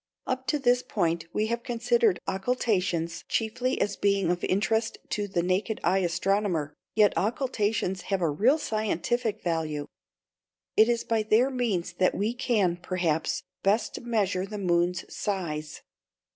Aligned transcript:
Up 0.25 0.47
to 0.47 0.57
this 0.57 0.81
point 0.81 1.27
we 1.31 1.45
have 1.45 1.61
considered 1.61 2.19
occultations 2.27 3.23
chiefly 3.29 3.79
as 3.79 3.95
being 3.95 4.31
of 4.31 4.43
interest 4.45 4.97
to 5.09 5.27
the 5.27 5.43
naked 5.43 5.79
eye 5.83 5.99
astronomer. 5.99 6.73
Yet 6.95 7.13
occultations 7.15 8.01
have 8.09 8.19
a 8.19 8.27
real 8.31 8.57
scientific 8.57 9.43
value. 9.43 9.85
It 10.75 10.89
is 10.89 11.03
by 11.03 11.21
their 11.21 11.51
means 11.51 11.93
that 11.99 12.15
we 12.15 12.33
can, 12.33 12.77
perhaps, 12.77 13.43
best 13.61 14.01
measure 14.01 14.47
the 14.47 14.57
moon's 14.57 15.05
size. 15.15 15.83